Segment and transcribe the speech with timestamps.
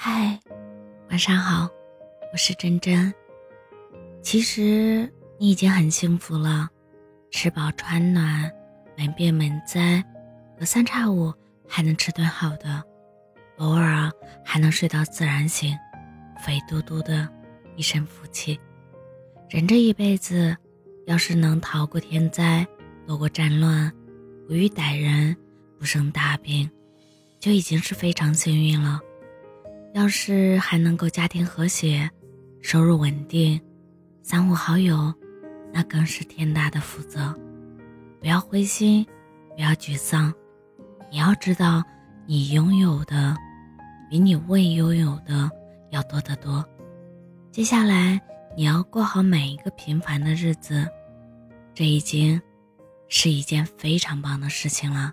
[0.00, 0.38] 嗨，
[1.10, 1.68] 晚上好，
[2.32, 3.12] 我是真真。
[4.22, 6.68] 其实你已经很幸福了，
[7.32, 8.48] 吃饱穿暖，
[8.96, 10.00] 门便门灾，
[10.56, 11.34] 隔三差五
[11.66, 12.80] 还能吃顿好的，
[13.56, 14.08] 偶尔
[14.44, 15.76] 还能睡到自然醒，
[16.46, 17.28] 肥嘟嘟的
[17.74, 18.56] 一身福气。
[19.50, 20.56] 人这一辈子，
[21.06, 22.64] 要是能逃过天灾，
[23.04, 23.92] 躲过战乱，
[24.46, 25.36] 不遇歹人，
[25.76, 26.70] 不生大病，
[27.40, 29.00] 就已经是非常幸运了。
[29.94, 32.08] 要是还能够家庭和谐，
[32.60, 33.60] 收入稳定，
[34.22, 35.12] 三五好友，
[35.72, 37.34] 那更是天大的福泽。
[38.20, 39.06] 不要灰心，
[39.54, 40.32] 不要沮丧，
[41.10, 41.82] 你要知道，
[42.26, 43.36] 你拥有的
[44.10, 45.50] 比你未拥有的
[45.90, 46.64] 要多得多。
[47.50, 48.20] 接下来
[48.56, 50.86] 你要过好每一个平凡的日子，
[51.74, 52.40] 这已经
[53.08, 55.12] 是一件非常棒的事情了。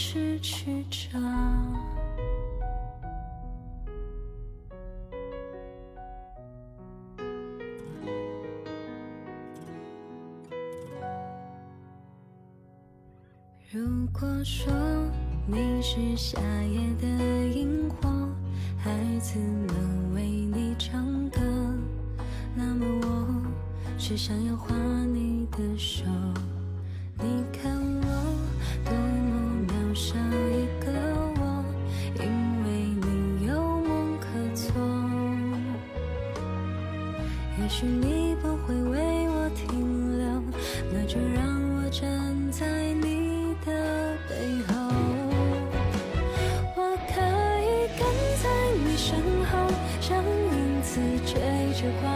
[0.00, 1.18] 失去着。
[13.72, 14.72] 如果说
[15.48, 17.06] 你是夏夜的
[17.48, 18.08] 萤火，
[18.78, 21.40] 孩子们为你唱歌，
[22.54, 23.42] 那么我
[23.98, 24.72] 却想要画
[25.12, 26.04] 你的手。
[27.20, 27.77] 你看
[38.40, 40.24] 不会为我停留，
[40.92, 41.44] 那就让
[41.74, 42.02] 我站
[42.50, 44.32] 在你的背
[44.68, 44.74] 后。
[46.76, 47.20] 我可
[47.60, 48.00] 以跟
[48.42, 48.44] 在
[48.84, 49.16] 你身
[49.46, 49.52] 后，
[50.00, 51.34] 像影子追
[51.74, 52.06] 着光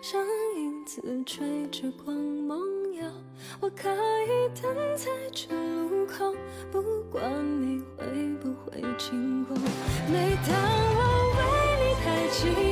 [0.00, 0.20] 像
[0.56, 2.58] 影子追着光梦
[2.92, 3.02] 游，
[3.60, 6.34] 我可以等在这路口，
[6.70, 7.22] 不管
[7.60, 8.06] 你会
[8.40, 9.56] 不会经过，
[10.10, 10.52] 每当
[10.96, 11.00] 我
[11.36, 11.40] 为
[11.78, 12.40] 你抬起